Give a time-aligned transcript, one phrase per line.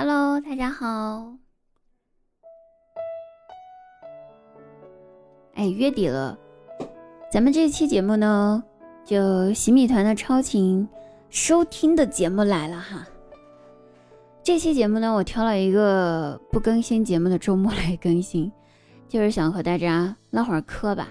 [0.00, 1.32] Hello，大家好。
[5.54, 6.38] 哎，月底了，
[7.32, 8.62] 咱们这期节目呢，
[9.04, 10.88] 就洗米团的超勤
[11.30, 13.04] 收听的节目来了哈。
[14.40, 18.52] 这期节目呢，我挑了一个不更新节目的周末来更新，
[19.08, 21.08] 就是想和大家唠会儿嗑吧，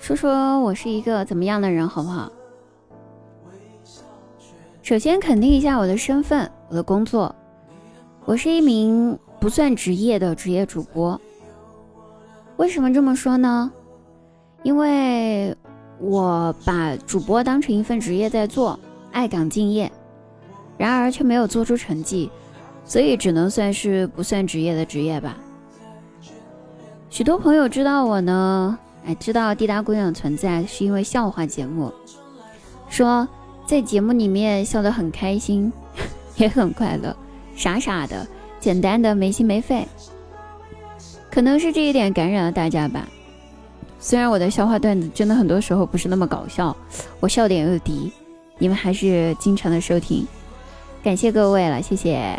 [0.00, 2.28] 说说我是一个怎么样的人，好不好？
[4.82, 7.32] 首先肯定一下我的身份，我的工作。
[8.24, 11.20] 我是一名不算职业的职业主播。
[12.56, 13.70] 为什么这么说呢？
[14.62, 15.56] 因为
[15.98, 18.78] 我把主播当成一份职业在做，
[19.10, 19.90] 爱岗敬业，
[20.78, 22.30] 然而却没有做出成绩，
[22.84, 25.36] 所以只能算是不算职业的职业吧。
[27.10, 31.92] 许多朋友知道我呢，哎，知道滴答姑娘存在是因为笑话节目，
[32.88, 33.26] 说
[33.66, 35.72] 在节目里面笑得很开心，
[36.38, 37.14] 也很快乐。
[37.54, 38.26] 傻傻的，
[38.60, 39.86] 简单的，没心没肺，
[41.30, 43.06] 可能是这一点感染了大家吧。
[44.00, 46.76] 虽然我的笑话段子真的很多时候不是那么搞笑，
[47.20, 48.12] 我笑点又低，
[48.58, 50.26] 你们还是经常的收听，
[51.04, 52.36] 感谢各位了，谢谢。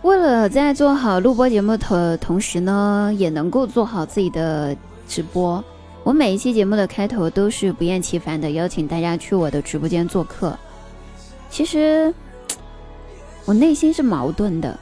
[0.00, 4.76] 为了在做好录播节目的同时呢，也能够做好自己的
[5.08, 5.62] 直播，
[6.02, 10.58] 我每一期节目的开头都是不厌其烦的邀请大家去我的直播间做客。
[11.54, 12.12] 其实，
[13.44, 14.76] 我内心是矛盾的。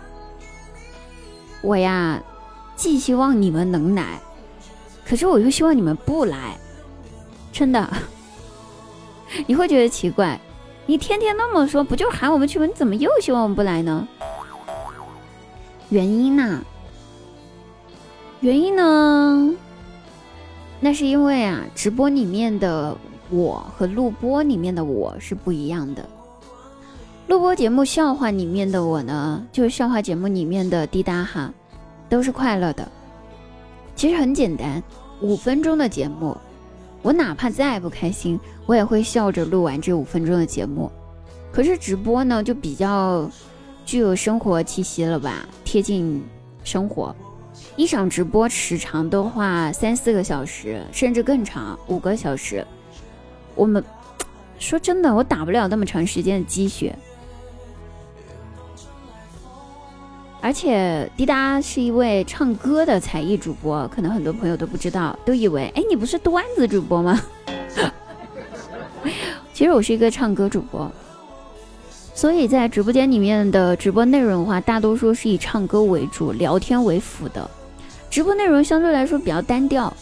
[1.61, 2.19] 我呀，
[2.75, 4.19] 既希望你们能来，
[5.05, 6.56] 可是我又希望你们不来。
[7.53, 7.93] 真的，
[9.47, 10.41] 你会觉得奇怪，
[10.87, 12.65] 你天天那么说，不就喊我们去吗？
[12.65, 14.09] 你怎么又希望我们不来呢？
[15.91, 16.65] 原因呢？
[18.41, 19.55] 原因呢？
[20.81, 22.97] 那是因为啊，直播里面的
[23.28, 26.09] 我和录播里面的我是不一样的。
[27.33, 31.50] 录播节目笑话里面的我呢，就是笑话节目里面的滴答哈，
[32.06, 32.86] 都是快乐的。
[33.97, 34.82] 其实很简单，
[35.22, 36.37] 五分钟的节目，
[37.00, 40.93] 我哪怕再不开心，我也会笑着录完这五分钟的节目。
[41.50, 43.26] 可是直播呢，就比较
[43.87, 46.22] 具有生活气息了吧，贴近
[46.62, 47.16] 生活。
[47.76, 52.62] 一场直播时长的话，三四个小时，甚至更长，五个小时。
[53.54, 53.82] 我们
[54.59, 56.94] 说真的，我打不了那么长时间的鸡血。
[60.42, 67.19] 而且滴答是一位唱歌的才艺主播，可能很多朋友都不知道，都以为哎，你不是段子主播吗？
[69.54, 70.91] 其实我是一个唱歌主播，
[72.12, 77.48] 所以在直播间里面的直播内容的话，大多数是以唱歌为主，聊天为辅的。
[78.10, 79.94] 直播内容相对来说比较单调。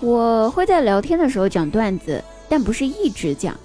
[0.00, 3.56] 我会在聊天的时候讲段子，但不是一直讲。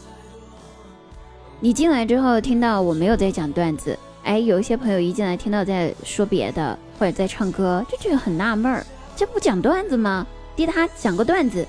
[1.59, 3.99] 你进来之后听到我没有在讲段子。
[4.23, 10.25] 哎，有一些朋友一进来听到在说别的或者在唱歌，就觉得很纳闷儿，这不讲段子吗？
[10.55, 11.67] 滴答讲个段子，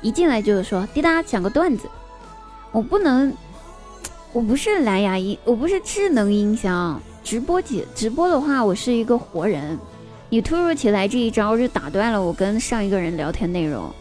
[0.00, 1.86] 一进来就是说滴答讲个段子。
[2.72, 3.32] 我不能，
[4.32, 9.78] 我不是蓝牙音，我不是智能音箱，直播节直播的话，我是一个活人。
[10.30, 13.92] 你突如其来这一招就打断了我跟上一个人聊天内容，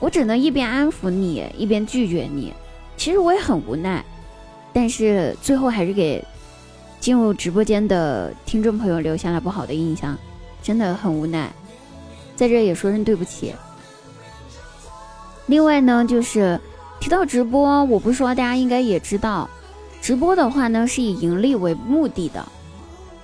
[0.00, 2.52] 我只能一边安抚你，一边拒绝你。
[2.96, 4.04] 其实我也很无奈，
[4.72, 6.22] 但是最后还是给。
[6.98, 10.16] 进入直播间的听众朋友留下了不好的印象，
[10.62, 11.52] 真的很无奈，
[12.34, 13.54] 在这也说声对不起。
[15.46, 16.58] 另外呢，就是
[16.98, 19.48] 提到直播，我不说大家应该也知道，
[20.02, 22.44] 直播的话呢是以盈利为目的的，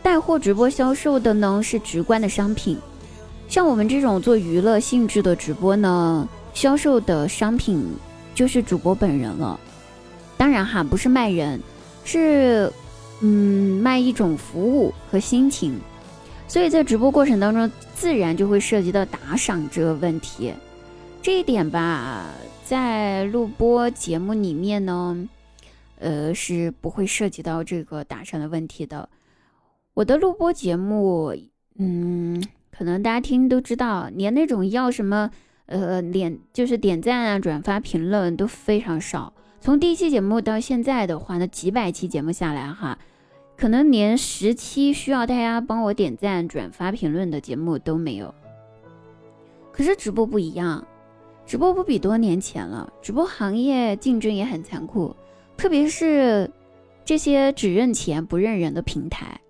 [0.03, 2.79] 带货直播销售的呢是直观的商品，
[3.49, 7.85] 像我们这种做娱乐性质的直播呢，销售的商品
[8.35, 9.59] 就是主播本人了。
[10.37, 11.61] 当然哈，不是卖人，
[12.05, 12.73] 是。
[13.25, 15.79] 嗯，卖一种服务和心情，
[16.49, 20.53] 所以在直播过程当中，自然就会涉及到打赏这个问题。
[21.23, 22.27] 这一点吧，
[22.65, 25.29] 在录播节目里面呢，
[26.01, 29.09] 呃，是不会涉及到这个打赏的问题的。
[29.95, 31.33] 我的录播节目，
[31.79, 32.43] 嗯，
[32.77, 35.31] 可能大家听都知道，连那种要什么，
[35.67, 39.33] 呃，点就是点赞啊、转发、评论都非常少。
[39.61, 42.99] 从第一期节目到现在的话，那几百期节目下来，哈。
[43.63, 48.35] 可能连十期需要大家帮我点赞、转发、评论的节目都没有。
[49.71, 50.85] 可是直播不一样，
[51.47, 52.93] 直播不比多年前了。
[53.01, 55.15] 直播行业竞争也很残酷，
[55.57, 56.51] 特别是
[57.05, 59.41] 这些只认钱不认人的平台。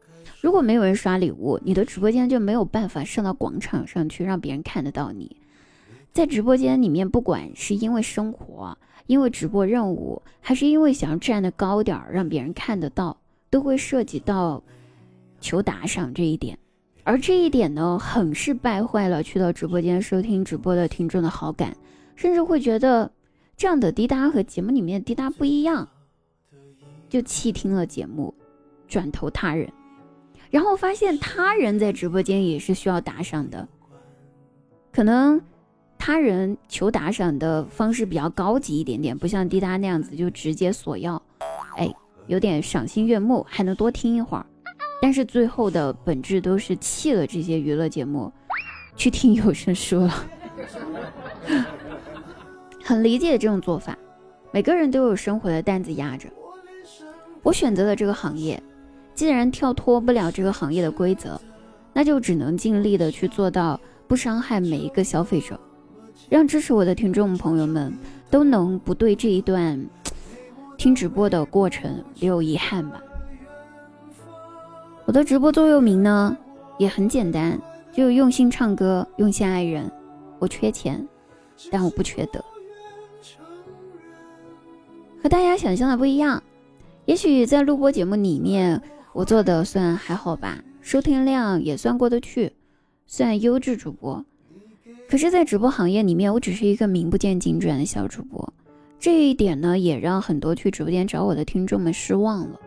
[0.43, 5.35] 如果没有人刷礼物，你的直播间就没有办法上到广场上去让别人看得到你。
[6.13, 8.77] 在直播间里面，不管是因为生活，
[9.07, 13.17] 因为直播任务，还是因为想要站得高点儿，让别人看得到，
[13.53, 14.63] 都会涉及到
[15.39, 16.59] 求打赏这一点。
[17.05, 21.77] 而这一点呢，很是败坏了去到直播间收听直播的听众的好感，
[22.17, 23.13] 甚至会觉得
[23.57, 25.87] 这样的滴答和节目里面的滴答不一样，
[27.11, 28.33] 就弃听了节目，
[28.89, 29.71] 转投他人。
[30.51, 33.69] 然后发现他人在直播间也是需要打赏的，
[34.93, 35.39] 可能
[35.99, 41.21] 他人求打赏的方式比较高级一点点，不像滴答那样子就直接索要，
[41.77, 41.93] 哎，
[42.27, 44.47] 有点赏心悦目，还能多听一会儿。
[45.01, 48.33] 但是最后的本质都是弃了这些娱乐节目，
[48.97, 50.27] 去听有声书了。
[52.85, 53.97] 很理解这种做法，
[54.53, 56.29] 每个人都有生活的担子压着。
[57.43, 58.63] 我选择了这个行业，
[59.15, 61.41] 既然跳脱不了这个行业的规则，
[61.93, 65.59] 那就只能尽力的去做到不伤害每一个消费者，
[66.29, 67.93] 让支持我的听众朋友们
[68.31, 69.85] 都能不对这一段
[70.83, 73.01] 听直播的过程留有遗憾吧。
[75.05, 76.37] 我的直播座右铭呢，
[76.77, 77.57] 也很简单，
[77.93, 79.89] 就用心唱歌，用心爱人。
[80.41, 81.07] 我缺钱，
[81.71, 82.45] 但我不缺德。
[85.23, 86.43] 和大家想象的不一样，
[87.05, 88.83] 也许在录播节目里面，
[89.13, 92.55] 我做的算还好吧，收听量也算过得去，
[93.07, 94.25] 算优质主播。
[95.09, 98.53] 可是，在直播行业里面，我只是一个名不见经传的小主播，
[99.03, 102.61] 这一点呢，也让很多去直播间找我的听众们失望了。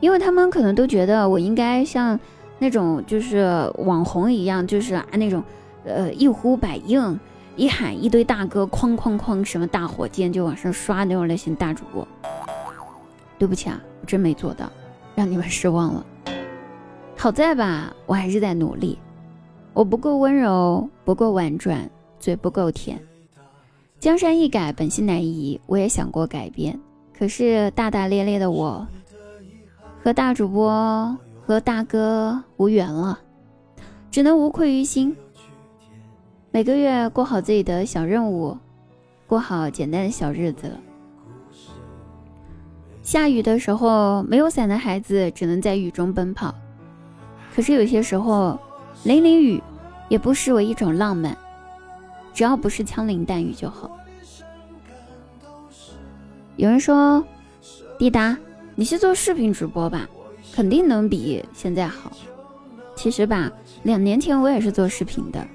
[0.00, 2.18] 因为他们可能都觉得我应该像
[2.58, 5.44] 那种就是网红一样，就是啊那种，
[5.84, 7.20] 呃一呼百应，
[7.56, 12.08] 一喊一堆大哥哐哐哐什么大火箭就往上刷那种类型大主播。
[13.38, 14.72] 对不起啊，我真没做到，
[15.14, 16.06] 让你们失望了。
[17.18, 18.98] 好在吧，我还是在努力。
[19.74, 22.98] 我不够温柔，不够婉转，嘴不够甜。
[24.04, 25.58] 江山易改，本性难移。
[25.64, 26.78] 我也想过改变，
[27.18, 28.86] 可是大大咧咧的我。
[30.02, 31.16] 和大主播
[31.46, 33.18] 和大哥无缘了，
[34.10, 35.16] 只能无愧于心。
[36.50, 38.54] 每个月过好自己的小任务，
[39.26, 40.78] 过好简单的小日子了。
[43.02, 46.54] 下雨的时候，没有伞的孩子只能在雨中奔跑。
[47.56, 48.60] 可是有些时候，
[49.04, 49.62] 淋淋雨
[50.10, 51.34] 也不失为一种浪漫，
[52.34, 53.90] 只要不是枪林弹雨就好。
[56.56, 57.24] 有人说，
[57.98, 58.36] 滴答。
[58.76, 60.08] 你是做视频直播吧，
[60.52, 62.10] 肯定能比现在好。
[62.96, 63.48] 其实吧，
[63.84, 65.46] 两年前我也是做视频的，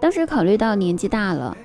[0.00, 1.56] 当时考虑到年纪大了，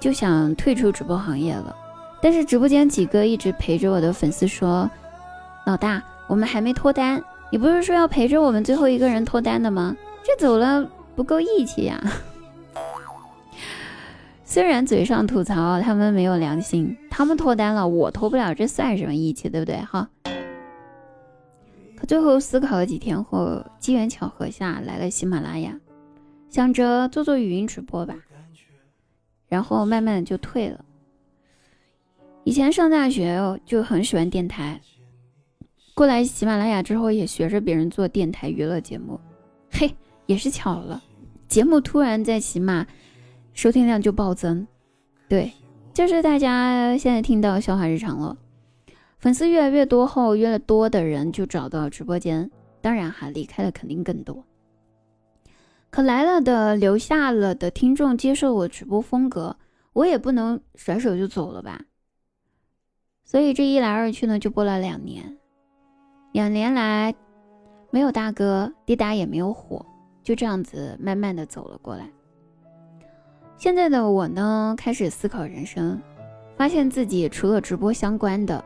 [0.00, 1.76] 就想退出直播行业了。
[2.22, 4.90] 但是直播间几个一直陪着我的粉丝说
[5.66, 7.22] ：“老大，我们还没脱单，
[7.52, 9.94] 你不是说要陪着我们最后一个人脱单的吗？
[10.24, 12.00] 这走了不够义气呀。
[14.46, 19.78] ”虽然嘴上吐槽他们没有良心，他们脱单了，我脱不了，这算什么义气，对不对？
[19.78, 20.08] 哈。
[21.96, 25.76] 可最后思考了几天后，机缘巧合下来了喜马拉雅，
[26.50, 28.14] 想着做做语音直播吧，
[29.48, 30.84] 然后慢慢的就退了。
[32.44, 34.80] 以前上大学就很喜欢电台，
[35.94, 39.20] 过来喜马拉雅之后也学着别人做电台娱乐节目，
[39.72, 39.92] 嘿，
[40.26, 41.02] 也是巧了，
[41.48, 42.86] 节目突然在喜马。
[43.54, 44.64] 收听量就暴增，
[45.28, 45.52] 对，
[45.92, 48.36] 就是大家现在听到笑话日常了。
[49.18, 52.48] 粉丝越来越多后，越来多的人就找到直播间，
[52.80, 54.44] 当然哈，离开的肯定更多。
[55.90, 59.56] 可来了的、留下了的听众接受我直播风格，
[59.92, 61.80] 我也不能甩手就走了吧。
[63.24, 65.36] 所以这一来二去呢，就播了两年。
[66.30, 67.12] 两年来，
[67.90, 69.84] 没有大哥，滴答也没有火，
[70.28, 72.06] 就这样子慢慢的走了过来。
[73.56, 75.98] 现在的我呢，开始思考人生，
[76.54, 78.62] 发现自己除了直播相关的，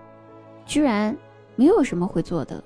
[0.66, 1.16] 居然
[1.54, 2.64] 没有什么会做的。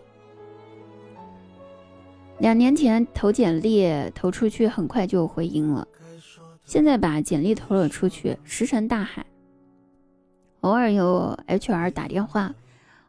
[2.38, 5.86] 两年前投简历投出去，很快就回音了。
[6.64, 9.26] 现在把简历投了出去，石沉大海。
[10.62, 12.54] 偶尔有 HR 打电话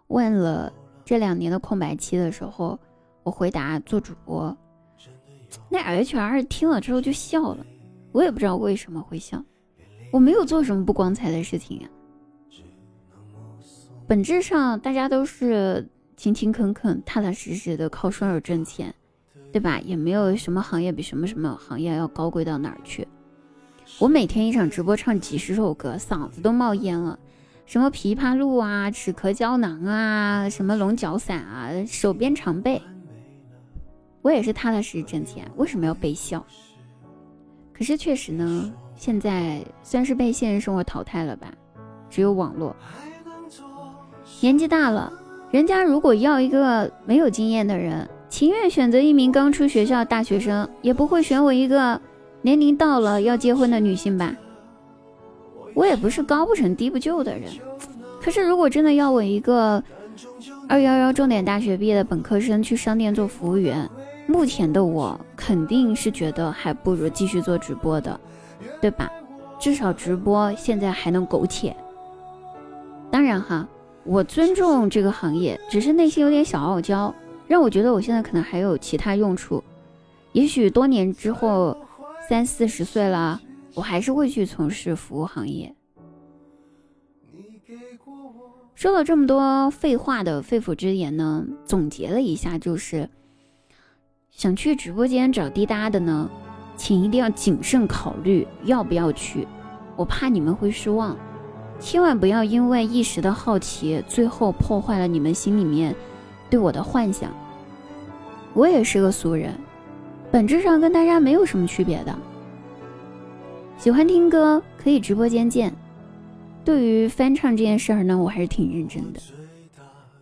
[0.07, 0.73] 问了
[1.05, 2.77] 这两年的空白期的时候，
[3.23, 4.53] 我回答做主播。
[5.69, 7.65] 那 HR 听了之后就笑了。
[8.11, 9.43] 我也不知道为什么会笑，
[10.11, 11.89] 我没有做什么不光彩的事情呀。
[14.07, 18.93] 本质上大家都是勤勤恳恳、踏踏实实的靠双手挣钱，
[19.51, 19.79] 对吧？
[19.81, 23.07] 也没有什么行业比什么什么行业要高贵到哪儿去。
[23.99, 27.19] 我每天一场直播唱几十首歌，嗓子都冒烟了。
[27.65, 32.81] 什么枇杷露啊、止咳胶囊啊、什么龙角散啊，手边常备。
[34.27, 36.45] 我也是踏踏实实挣钱，为什么要被笑？
[37.73, 41.47] 可是确实呢，现在算是被现实生活淘汰了吧，
[42.09, 42.75] 只有网络。
[44.41, 45.13] 年纪大了，
[45.49, 51.97] 人家如果要一个没有经验的人，情愿选择一名刚出学校大学生，也不会选我一个
[52.41, 54.35] 年龄到了要结婚的女性吧？
[55.73, 57.49] 我也不是高不成低不就的人，
[58.21, 59.81] 可是如果真的要我一个
[60.67, 63.89] 二幺幺重点大学毕业的本科生去商店做服务员，
[64.27, 68.19] 目前的我肯定是觉得还不如继续做直播的，
[68.81, 69.11] 对吧？
[69.59, 71.75] 至少直播现在还能苟且。
[73.09, 73.67] 当然哈，
[74.03, 77.13] 我尊重这个行业，只是内心有点小傲娇，
[77.47, 79.63] 让我觉得我现在可能还有其他用处。
[80.33, 81.75] 也许多年之后，
[82.29, 83.41] 三四十岁了。
[83.73, 85.71] 我还是会去从事服务行业。
[88.73, 93.07] 说了这么多废话的肺腑之言呢，总结了一下，就是
[94.37, 96.29] 想去直播间找滴答的呢，
[96.75, 99.47] 请一定要谨慎考虑要不要去，
[99.95, 101.17] 我怕你们会失望，
[101.79, 105.95] 千万不要因为一时的好奇，最后破坏了你们心里面
[106.51, 107.31] 对我的幻想。
[108.53, 109.55] 我也是个俗人，
[110.29, 112.15] 本质上跟大家没有什么区别的。
[113.79, 115.73] 喜欢听歌可以直播间见。
[116.63, 119.19] 对于翻唱这件事儿呢，我还是挺认真的。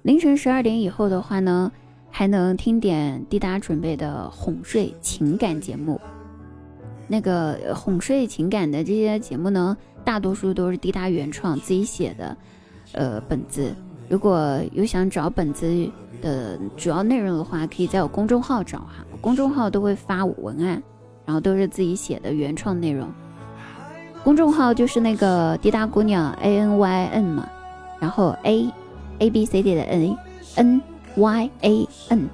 [0.04, 1.70] 凌晨十二点以后的话呢，
[2.18, 6.00] 还能听点滴答准备的哄睡情感节目。
[7.10, 12.38] 那个哄睡情感的这些节目呢，大多数都是滴答原创自己写的，
[12.94, 13.76] 呃，本子。
[14.08, 15.68] 如果有想找本子
[16.22, 20.82] 的主要内容的话，可以在我公众号找哈，公众号都会发文案，
[21.26, 23.10] 然后都是自己写的原创内容。
[24.24, 27.50] 公众号就是那个滴答姑娘 A N Y N 嘛，
[28.00, 28.72] 然后 A
[29.20, 30.18] A B C D 的 N
[30.56, 30.82] N
[31.18, 32.30] Y A N。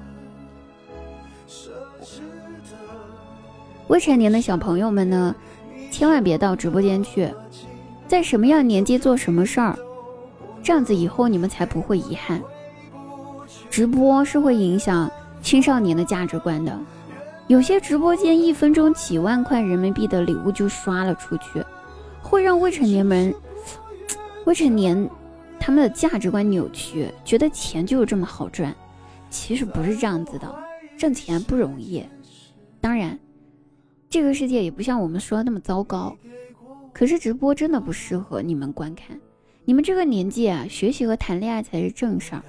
[3.88, 5.34] 未成年的小朋友们呢，
[5.90, 7.32] 千万别到直播间去，
[8.08, 9.78] 在什么样年纪做什么事儿，
[10.62, 12.40] 这样子以后你们才不会遗憾。
[13.70, 15.10] 直播是会影响
[15.42, 16.78] 青少年的价值观的，
[17.48, 21.62] 有些直播间一分钟几万块人民币的礼物就刷了出去。
[22.22, 23.34] 会让未成年们、
[24.46, 25.08] 未成年
[25.64, 28.74] 他们的价值观扭曲，觉得钱就是这么好赚。
[29.30, 30.52] 其实不是这样子的，
[30.98, 32.04] 挣钱不容易。
[32.80, 33.16] 当然，
[34.10, 36.16] 这个世界也不像我们说的那么糟糕。
[36.92, 39.16] 可是直播真的不适合你们观看。
[39.64, 42.42] 你们这个年纪啊，学习和谈恋爱才是正事儿。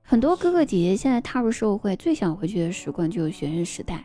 [0.00, 4.02] 很多哥哥姐姐现在踏入社会，最想回去的时光就是学生时代。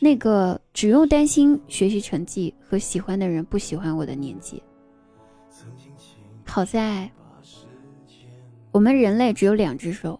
[0.00, 4.60] 那个只用担心学习成绩和喜欢的人不喜欢我的年纪，
[6.48, 7.08] 好在
[8.72, 10.18] 我们人类只有两只手，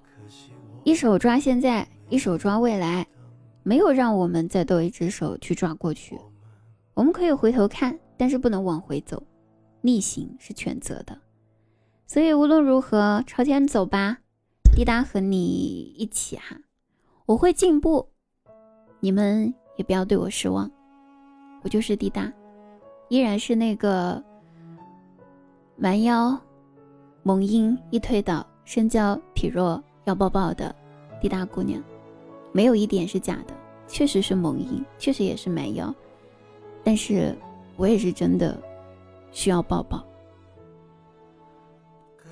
[0.85, 3.07] 一手抓现在，一手抓未来，
[3.63, 6.17] 没有让我们再多一只手去抓过去。
[6.95, 9.23] 我们可以回头看，但是不能往回走，
[9.81, 11.19] 逆行是全责的。
[12.07, 14.19] 所以无论如何，朝前走吧，
[14.75, 16.57] 滴答和你一起哈，
[17.27, 18.09] 我会进步，
[19.01, 19.53] 你们。
[19.79, 20.69] 也不要对我失望，
[21.63, 22.33] 我就是滴答，
[23.11, 24.21] 依然是那个
[25.81, 26.37] 蛮腰、
[27.23, 30.75] 萌音一推倒、身娇体弱要抱抱的
[31.21, 31.81] 滴答姑娘，
[32.51, 33.55] 没有一点是假的，
[33.87, 35.95] 确实是萌音，确实也是蛮腰，
[36.83, 37.33] 但是
[37.77, 38.61] 我也是真的
[39.31, 40.05] 需要抱抱。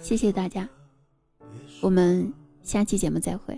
[0.00, 0.69] 谢谢大家，
[1.81, 2.33] 我们
[2.65, 3.57] 下期节目再会。